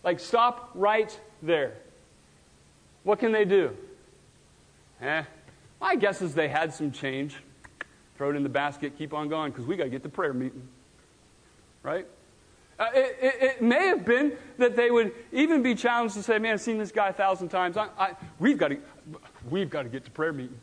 [0.03, 1.73] Like, stop right there.
[3.03, 3.75] What can they do?
[5.01, 5.23] Eh,
[5.79, 7.35] my guess is they had some change.
[8.17, 10.33] Throw it in the basket, keep on going, because we got to get to prayer
[10.33, 10.67] meeting.
[11.81, 12.05] Right?
[12.79, 16.37] Uh, it, it, it, may have been that they would even be challenged to say,
[16.37, 17.77] "Man, I've seen this guy a thousand times.
[17.77, 18.77] I, I, we've got to,
[19.49, 20.57] we've got to get to prayer meeting."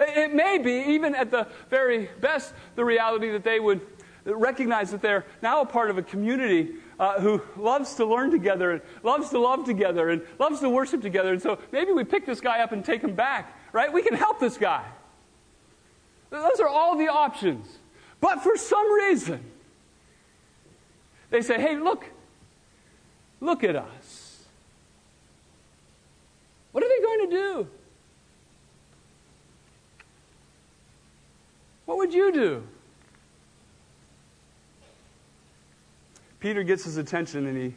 [0.00, 3.80] It, it may be, even at the very best, the reality that they would
[4.24, 8.72] recognize that they're now a part of a community uh, who loves to learn together
[8.72, 11.32] and loves to love together and loves to worship together.
[11.32, 13.92] And so maybe we pick this guy up and take him back, right?
[13.92, 14.84] We can help this guy.
[16.30, 17.78] Those are all the options.
[18.20, 19.44] But for some reason,
[21.30, 22.04] they say, hey, look,
[23.40, 24.44] look at us.
[26.72, 27.68] What are they going to do?
[31.84, 32.66] What would you do?
[36.40, 37.74] Peter gets his attention and he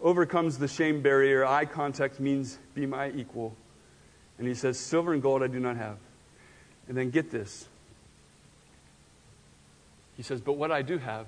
[0.00, 1.44] overcomes the shame barrier.
[1.44, 3.56] Eye contact means be my equal.
[4.38, 5.96] And he says, Silver and gold I do not have.
[6.88, 7.66] And then get this.
[10.16, 11.26] He says, But what I do have,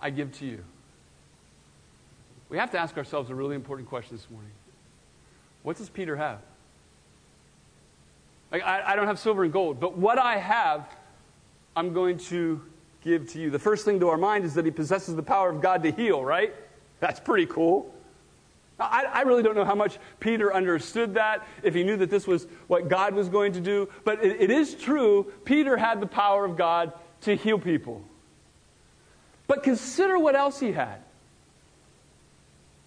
[0.00, 0.64] I give to you.
[2.48, 4.52] We have to ask ourselves a really important question this morning.
[5.62, 6.38] What does Peter have?
[8.52, 10.88] Like, I, I don't have silver and gold, but what I have,
[11.74, 12.62] I'm going to
[13.06, 13.50] give to you.
[13.50, 15.92] The first thing to our mind is that he possesses the power of God to
[15.92, 16.52] heal, right?
[16.98, 17.94] That's pretty cool.
[18.78, 22.26] I, I, really don't know how much Peter understood that, if he knew that this
[22.26, 26.06] was what God was going to do, but it, it is true, Peter had the
[26.06, 26.92] power of God
[27.22, 28.02] to heal people.
[29.46, 30.98] But consider what else he had.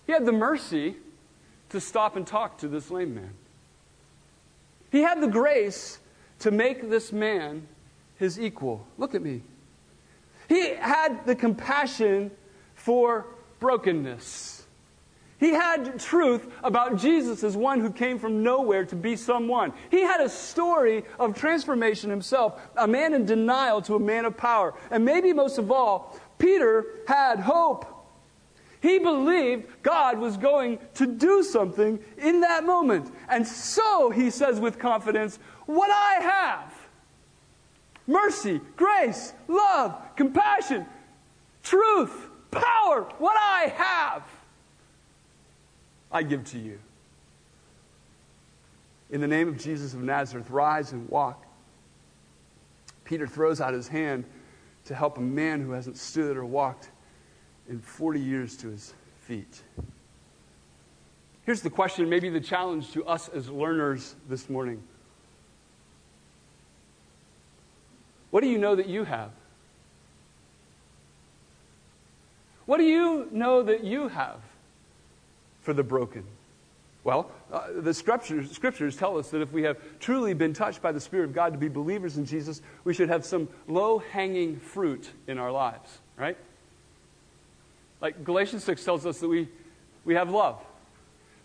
[0.06, 0.96] He had the mercy
[1.70, 3.34] to stop and talk to this lame man.
[4.92, 5.98] He had the grace
[6.40, 7.68] to make this man
[8.18, 8.86] his equal.
[8.98, 9.42] Look at me.
[10.50, 12.32] He had the compassion
[12.74, 13.28] for
[13.60, 14.66] brokenness.
[15.40, 19.72] He had truth about Jesus as one who came from nowhere to be someone.
[19.90, 24.36] He had a story of transformation himself, a man in denial to a man of
[24.36, 24.74] power.
[24.92, 27.86] And maybe most of all, Peter had hope.
[28.82, 33.14] He believed God was going to do something in that moment.
[33.30, 36.69] And so, he says with confidence, What I have
[38.10, 40.86] mercy, grace, love, compassion,
[41.64, 44.24] truth, power, what I have,
[46.12, 46.80] I give to you.
[49.12, 51.46] In the name of Jesus of Nazareth, rise and walk.
[53.06, 54.24] Peter throws out his hand
[54.86, 56.90] to help a man who hasn't stood or walked
[57.70, 59.62] in 40 years to his feet.
[61.46, 64.82] Here's the question, maybe the challenge to us as learners this morning.
[68.32, 69.32] What do you know that you have?
[72.66, 74.40] What do you know that you have
[75.62, 76.24] for the broken?
[77.04, 80.92] Well, uh, the scriptures, scriptures tell us that if we have truly been touched by
[80.92, 84.60] the Spirit of God to be believers in Jesus, we should have some low hanging
[84.60, 86.38] fruit in our lives, right?
[88.02, 89.48] Like Galatians 6 tells us that we,
[90.06, 90.62] we have love.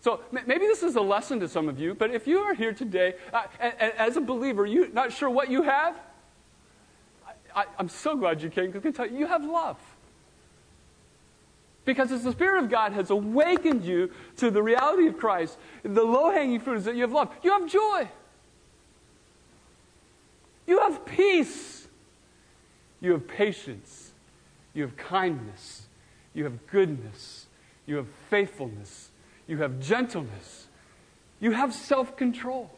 [0.01, 2.73] So maybe this is a lesson to some of you, but if you are here
[2.73, 5.95] today uh, as a believer, you're not sure what you have,
[7.55, 9.77] I, am so glad you came because I can tell you, you have love.
[11.85, 16.03] Because as the Spirit of God has awakened you to the reality of Christ, the
[16.03, 18.09] low hanging fruit is that you have love, you have joy,
[20.67, 21.87] you have peace,
[22.99, 24.11] you have patience,
[24.73, 25.83] you have kindness,
[26.33, 27.45] you have goodness,
[27.85, 29.11] you have faithfulness,
[29.47, 30.67] you have gentleness,
[31.39, 32.71] you have self control.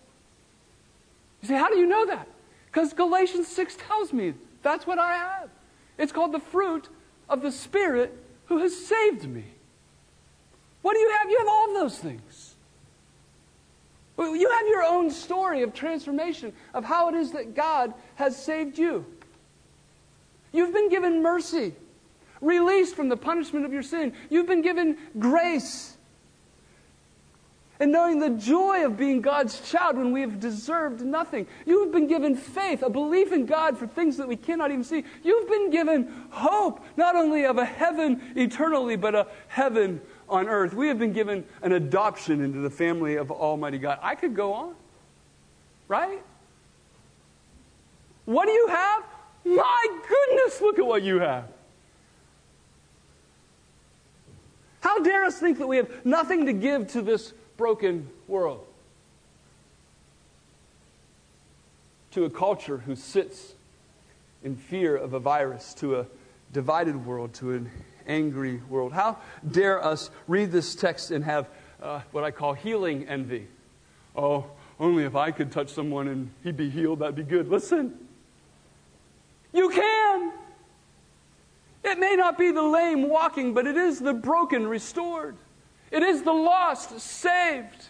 [1.41, 2.27] You say, How do you know that?
[2.65, 4.33] Because Galatians 6 tells me
[4.63, 5.49] that's what I have.
[5.97, 6.89] It's called the fruit
[7.29, 8.13] of the Spirit
[8.45, 9.45] who has saved me.
[10.81, 11.29] What do you have?
[11.29, 12.55] You have all those things.
[14.19, 18.77] You have your own story of transformation, of how it is that God has saved
[18.77, 19.05] you.
[20.51, 21.75] You've been given mercy,
[22.41, 24.13] released from the punishment of your sin.
[24.29, 25.96] You've been given grace
[27.79, 31.47] and knowing the joy of being God's child when we have deserved nothing.
[31.65, 34.83] You have been given faith, a belief in God for things that we cannot even
[34.83, 35.03] see.
[35.23, 40.73] You've been given hope, not only of a heaven eternally, but a heaven on earth.
[40.73, 43.99] We have been given an adoption into the family of Almighty God.
[44.01, 44.75] I could go on,
[45.87, 46.21] right?
[48.25, 49.03] What do you have?
[49.45, 51.45] My goodness, look at what you have.
[54.81, 58.65] How dare us think that we have nothing to give to this broken world.
[62.11, 63.53] To a culture who sits
[64.43, 66.05] in fear of a virus, to a
[66.53, 67.69] divided world, to an
[68.07, 68.93] angry world.
[68.93, 69.17] How
[69.51, 71.49] dare us read this text and have
[71.81, 73.47] uh, what I call healing envy?
[74.15, 74.45] Oh,
[74.79, 77.49] only if I could touch someone and he'd be healed, that'd be good.
[77.49, 77.97] Listen,
[79.53, 80.31] you can.
[81.83, 85.35] It may not be the lame walking, but it is the broken restored.
[85.91, 87.87] It is the lost saved.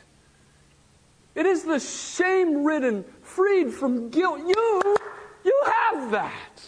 [1.35, 4.39] It is the shame ridden, freed from guilt.
[4.39, 4.97] You,
[5.43, 6.63] you have that.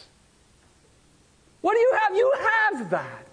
[1.62, 2.16] What do you have?
[2.16, 3.26] You have that.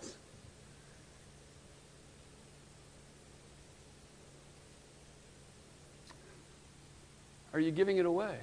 [7.52, 8.36] Are you giving it away?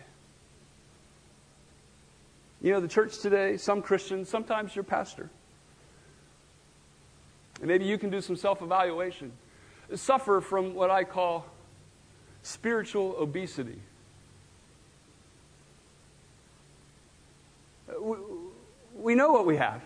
[2.62, 5.30] You know, the church today, some Christians, sometimes your pastor.
[7.60, 9.32] And maybe you can do some self evaluation
[9.96, 11.46] suffer from what I call
[12.42, 13.80] spiritual obesity.
[17.90, 17.94] Uh,
[18.96, 19.82] we know what we have.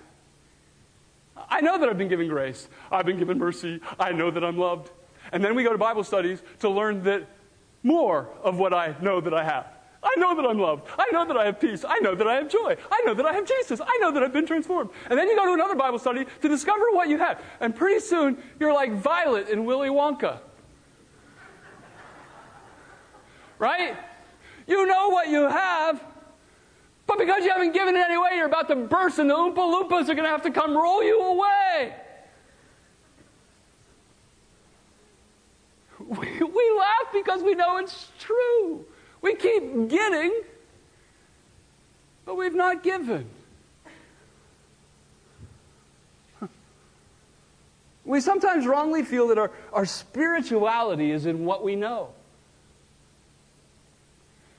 [1.50, 2.68] I know that I've been given grace.
[2.92, 3.80] I've been given mercy.
[4.00, 4.90] I know that I'm loved.
[5.32, 7.28] And then we go to Bible studies to learn that
[7.84, 9.68] more of what I know that I have.
[10.08, 10.88] I know that I'm loved.
[10.98, 11.84] I know that I have peace.
[11.88, 12.78] I know that I have joy.
[12.90, 13.82] I know that I have Jesus.
[13.82, 14.90] I know that I've been transformed.
[15.10, 17.42] And then you go to another Bible study to discover what you have.
[17.60, 20.40] And pretty soon, you're like Violet in Willy Wonka.
[23.60, 23.98] Right?
[24.66, 26.02] You know what you have,
[27.06, 29.56] but because you haven't given it any away, you're about to burst, and the Oompa
[29.56, 31.96] Loompas are going to have to come roll you away.
[36.00, 38.86] We, we laugh because we know it's true.
[39.22, 40.42] We keep getting,
[42.26, 43.30] but we've not given.
[48.06, 52.14] We sometimes wrongly feel that our, our spirituality is in what we know.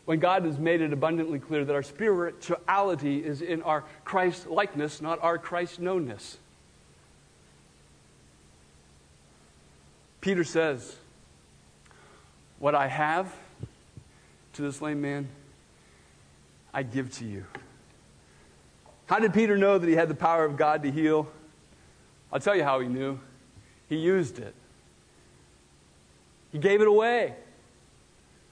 [0.05, 5.01] When God has made it abundantly clear that our spirituality is in our Christ likeness,
[5.01, 6.37] not our Christ knownness.
[10.21, 10.97] Peter says,
[12.59, 13.33] What I have,
[14.59, 15.29] to this lame man,
[16.75, 17.45] I give to you.
[19.07, 21.29] How did Peter know that he had the power of God to heal?
[22.33, 23.21] I'll tell you how he knew.
[23.89, 24.57] He used it,
[26.51, 27.37] he gave it away.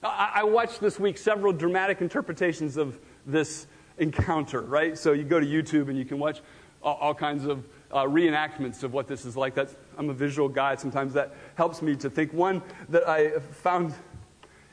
[0.00, 3.66] I, I watched this week several dramatic interpretations of this
[3.98, 4.96] encounter, right?
[4.96, 6.40] So you go to YouTube and you can watch
[6.84, 9.56] all, all kinds of uh, reenactments of what this is like.
[9.56, 10.76] That's, I'm a visual guy.
[10.76, 12.32] Sometimes that helps me to think.
[12.32, 13.92] One that I found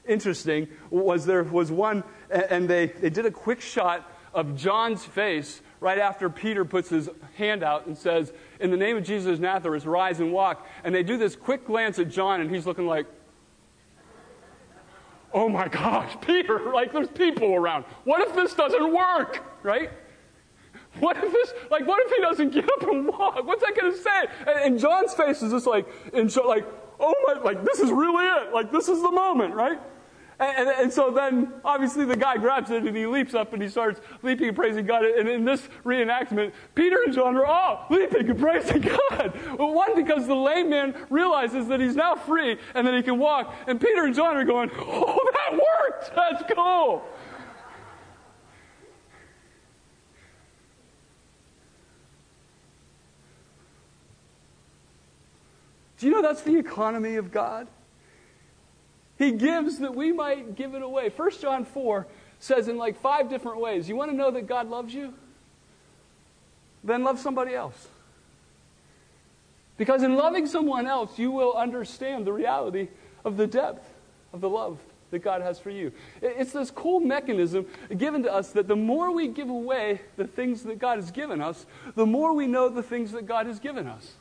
[0.07, 5.61] interesting was there was one, and they, they did a quick shot of John's face
[5.79, 9.85] right after Peter puts his hand out and says, In the name of Jesus Nazareth,
[9.85, 10.67] rise and walk.
[10.83, 13.05] And they do this quick glance at John, and he's looking like,
[15.33, 17.85] Oh my gosh, Peter, like there's people around.
[18.03, 19.91] What if this doesn't work, right?
[20.99, 23.43] What if this, like, what if he doesn't get up and walk?
[23.45, 24.27] What's that going to say?
[24.41, 26.65] And, and, John's face is just like, like,
[26.99, 28.53] oh my, like, this is really it.
[28.53, 29.79] Like, this is the moment, right?
[30.39, 33.61] And, and, and, so then, obviously, the guy grabs it and he leaps up and
[33.61, 35.05] he starts leaping and praising God.
[35.05, 39.39] And in this reenactment, Peter and John are all leaping and praising God.
[39.57, 43.19] Well, one, because the lame man realizes that he's now free and that he can
[43.19, 43.53] walk.
[43.67, 46.15] And Peter and John are going, Oh, that worked!
[46.15, 47.03] That's cool!
[56.03, 57.67] Do you know that's the economy of God?
[59.17, 61.09] He gives that we might give it away.
[61.09, 62.07] 1 John 4
[62.39, 65.13] says in like five different ways you want to know that God loves you?
[66.83, 67.87] Then love somebody else.
[69.77, 72.89] Because in loving someone else, you will understand the reality
[73.25, 73.89] of the depth
[74.33, 74.79] of the love
[75.11, 75.91] that God has for you.
[76.21, 80.63] It's this cool mechanism given to us that the more we give away the things
[80.63, 83.87] that God has given us, the more we know the things that God has given
[83.87, 84.13] us.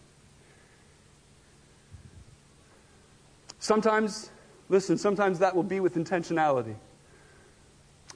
[3.59, 4.30] Sometimes,
[4.73, 6.75] listen, sometimes that will be with intentionality.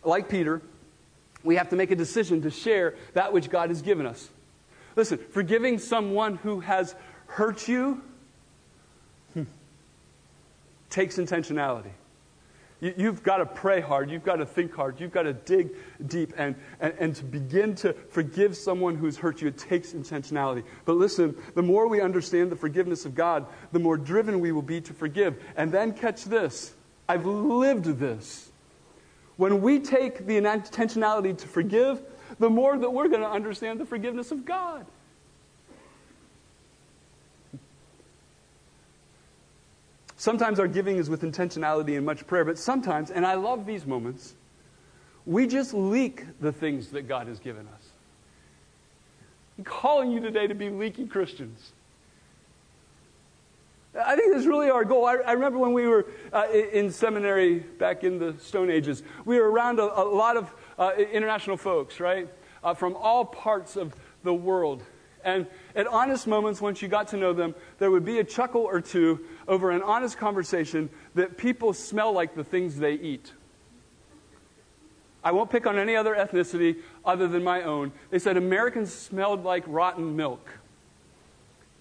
[0.03, 0.63] Like Peter,
[1.45, 4.31] we have to make a decision to share that which God has given us.
[4.97, 6.95] Listen, forgiving someone who has
[7.27, 8.01] hurt you
[9.35, 9.43] hmm,
[10.89, 11.91] takes intentionality.
[12.97, 14.11] You, have got to pray hard.
[14.11, 15.01] You've got to think hard.
[15.01, 15.70] You've got to dig
[16.07, 16.32] deep.
[16.37, 20.62] And, and, and to begin to forgive someone who's hurt you, it takes intentionality.
[20.84, 24.62] But listen, the more we understand the forgiveness of God, the more driven we will
[24.62, 25.43] be to forgive.
[25.57, 26.74] And then catch this
[27.09, 28.51] I've lived this.
[29.37, 32.03] When we take the intentionality to forgive,
[32.39, 34.87] the more that we're going to understand the forgiveness of God.
[40.17, 43.87] Sometimes our giving is with intentionality and much prayer, but sometimes, and I love these
[43.87, 44.35] moments,
[45.27, 47.91] we just leak the things that God has given us.
[49.59, 51.73] I'm calling you today to be leaky Christians.
[53.99, 55.07] I think that's really our goal.
[55.07, 59.39] I, I remember when we were uh, in seminary back in the Stone Ages, we
[59.39, 62.29] were around a, a lot of uh, international folks, right?
[62.62, 64.83] Uh, from all parts of the world.
[65.25, 68.62] And at honest moments, once you got to know them, there would be a chuckle
[68.62, 73.32] or two over an honest conversation that people smell like the things they eat.
[75.22, 77.92] I won't pick on any other ethnicity other than my own.
[78.11, 80.49] They said Americans smelled like rotten milk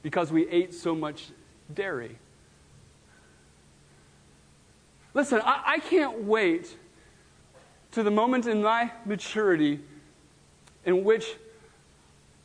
[0.01, 1.29] because we ate so much
[1.73, 2.17] dairy.
[5.13, 6.75] Listen, I, I can't wait
[7.91, 9.79] to the moment in my maturity
[10.83, 11.35] in which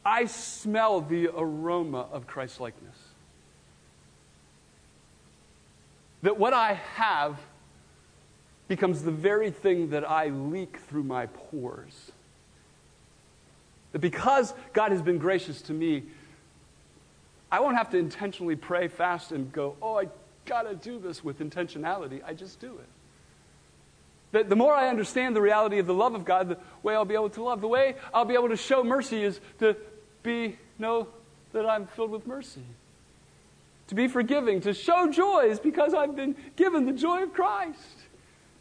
[0.04, 2.96] I smell the aroma of Christ likeness.
[6.22, 7.38] That what I have
[8.68, 12.12] becomes the very thing that I leak through my pores.
[13.92, 16.04] That because God has been gracious to me,
[17.50, 20.08] I won't have to intentionally pray fast and go, oh, I
[20.46, 22.22] got to do this with intentionality.
[22.24, 22.88] I just do it.
[24.32, 27.04] That the more I understand the reality of the love of God, the way I'll
[27.04, 29.76] be able to love, the way I'll be able to show mercy is to
[30.22, 31.08] be know
[31.52, 32.62] that I'm filled with mercy.
[33.90, 37.98] To be forgiving, to show joy is because I've been given the joy of Christ.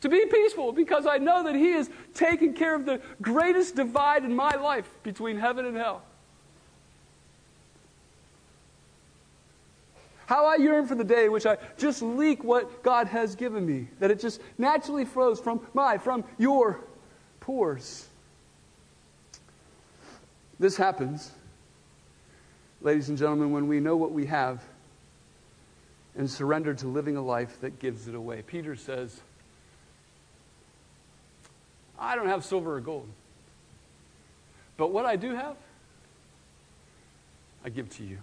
[0.01, 4.25] To be peaceful because I know that He has taken care of the greatest divide
[4.25, 6.01] in my life between heaven and hell.
[10.25, 13.63] How I yearn for the day in which I just leak what God has given
[13.63, 16.79] me, that it just naturally flows from my, from your
[17.39, 18.07] pores.
[20.59, 21.31] This happens
[22.81, 24.63] ladies and gentlemen, when we know what we have
[26.19, 28.41] and surrender to living a life that gives it away.
[28.41, 29.21] Peter says,
[31.97, 33.07] I don't have silver or gold,
[34.75, 35.55] but what I do have,
[37.63, 38.17] I give to you.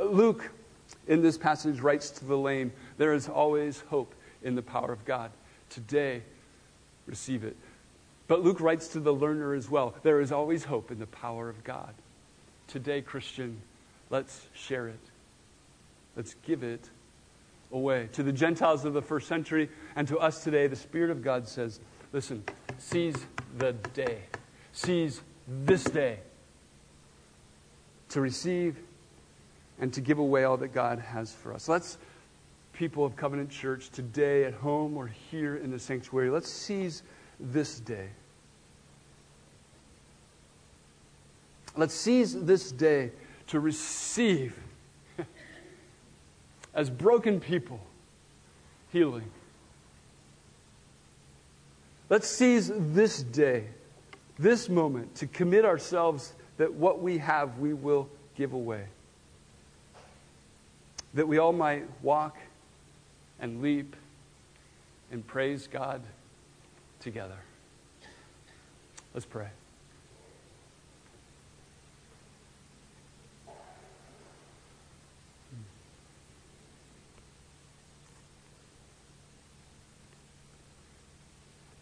[0.00, 0.48] Luke,
[1.08, 5.04] in this passage, writes to the lame, There is always hope in the power of
[5.04, 5.32] God.
[5.68, 6.22] Today,
[7.06, 7.56] receive it.
[8.28, 11.48] But Luke writes to the learner as well, There is always hope in the power
[11.48, 11.92] of God.
[12.68, 13.62] Today, Christian,
[14.10, 15.00] let's share it.
[16.16, 16.88] Let's give it
[17.72, 18.08] away.
[18.12, 21.46] To the Gentiles of the first century and to us today, the Spirit of God
[21.46, 21.80] says,
[22.12, 22.42] listen,
[22.78, 23.16] seize
[23.58, 24.20] the day.
[24.72, 26.18] Seize this day
[28.08, 28.76] to receive
[29.78, 31.68] and to give away all that God has for us.
[31.68, 31.98] Let's,
[32.72, 37.02] people of Covenant Church, today at home or here in the sanctuary, let's seize
[37.38, 38.08] this day.
[41.76, 43.10] Let's seize this day
[43.48, 44.56] to receive,
[46.76, 47.80] as broken people,
[48.92, 49.30] healing.
[52.10, 53.64] Let's seize this day,
[54.38, 58.84] this moment, to commit ourselves that what we have we will give away.
[61.14, 62.36] That we all might walk
[63.40, 63.96] and leap
[65.10, 66.02] and praise God
[67.00, 67.38] together.
[69.14, 69.48] Let's pray.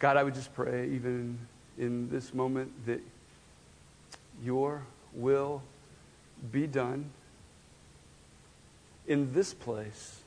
[0.05, 1.39] God, I would just pray, even
[1.79, 3.01] in this moment, that
[4.43, 4.83] your
[5.15, 5.63] will
[6.53, 7.09] be done
[9.07, 10.21] in this place,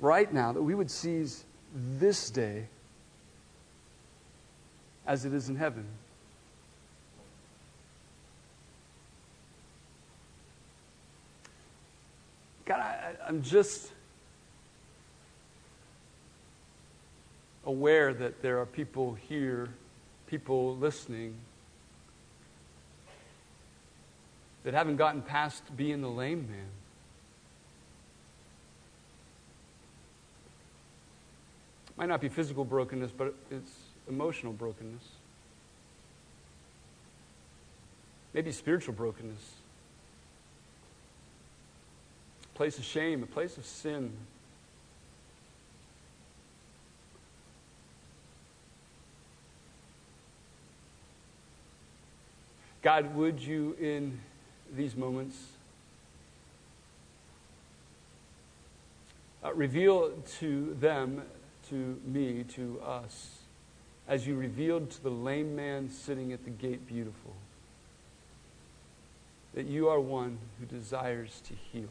[0.00, 1.46] right now, that we would seize
[1.98, 2.66] this day
[5.06, 5.86] as it is in heaven.
[12.66, 13.92] God, I, I'm just
[17.68, 19.68] aware that there are people here,
[20.26, 21.34] people listening,
[24.64, 26.66] that haven't gotten past being the lame man.
[31.90, 33.72] It might not be physical brokenness, but it's
[34.08, 35.04] emotional brokenness.
[38.32, 39.52] Maybe spiritual brokenness.
[42.44, 44.12] A place of shame, a place of sin.
[52.82, 54.20] God, would you in
[54.74, 55.36] these moments
[59.44, 61.22] uh, reveal to them,
[61.70, 63.38] to me, to us,
[64.06, 67.34] as you revealed to the lame man sitting at the gate beautiful,
[69.54, 71.88] that you are one who desires to heal,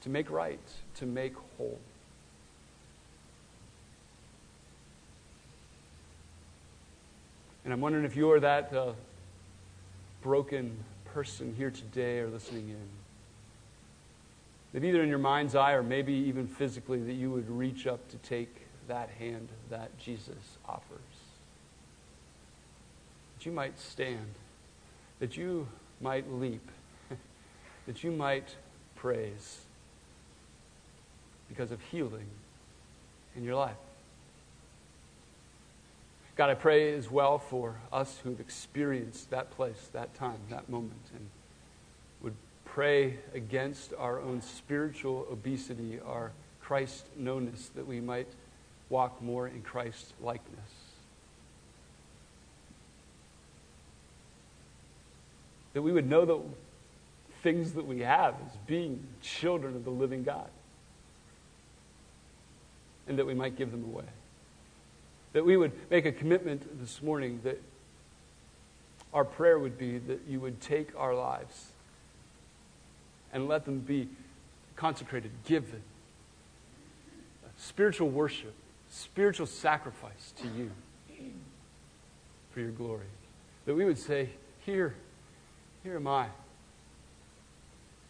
[0.00, 0.60] to make right,
[0.94, 1.78] to make whole.
[7.64, 8.92] And I'm wondering if you're that uh,
[10.22, 10.76] broken
[11.12, 12.88] person here today or listening in.
[14.72, 18.08] That either in your mind's eye or maybe even physically, that you would reach up
[18.08, 18.54] to take
[18.88, 20.98] that hand that Jesus offers.
[23.36, 24.34] That you might stand,
[25.18, 25.68] that you
[26.00, 26.66] might leap,
[27.86, 28.56] that you might
[28.96, 29.60] praise
[31.48, 32.28] because of healing
[33.36, 33.76] in your life.
[36.34, 41.02] God, I pray as well for us who've experienced that place, that time, that moment,
[41.14, 41.28] and
[42.22, 48.28] would pray against our own spiritual obesity, our Christ knownness, that we might
[48.88, 50.70] walk more in Christ likeness.
[55.74, 56.40] That we would know the
[57.42, 60.48] things that we have as being children of the living God.
[63.06, 64.04] And that we might give them away.
[65.32, 67.60] That we would make a commitment this morning that
[69.14, 71.72] our prayer would be that you would take our lives
[73.32, 74.08] and let them be
[74.76, 75.82] consecrated, given,
[77.56, 78.54] spiritual worship,
[78.90, 80.70] spiritual sacrifice to you
[82.52, 83.06] for your glory.
[83.66, 84.30] That we would say,
[84.64, 84.94] Here,
[85.82, 86.26] here am I.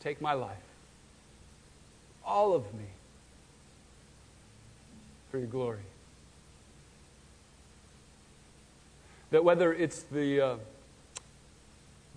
[0.00, 0.56] Take my life,
[2.24, 2.86] all of me,
[5.30, 5.78] for your glory.
[9.32, 10.56] That whether it's the uh,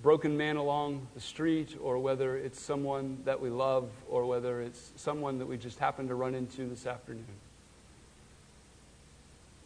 [0.03, 4.91] broken man along the street, or whether it's someone that we love, or whether it's
[4.97, 7.26] someone that we just happen to run into this afternoon,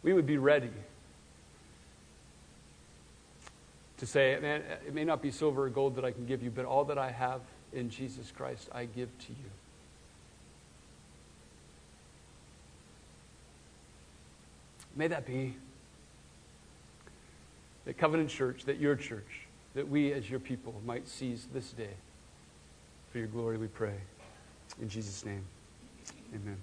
[0.04, 0.70] we would be ready
[3.98, 6.50] to say, man, it may not be silver or gold that I can give you,
[6.50, 7.40] but all that I have
[7.72, 9.50] in Jesus Christ, I give to you.
[14.94, 15.56] May that be
[17.84, 21.94] that Covenant Church, that your church, that we as your people might seize this day.
[23.12, 23.94] For your glory we pray.
[24.80, 25.44] In Jesus' name,
[26.34, 26.56] amen.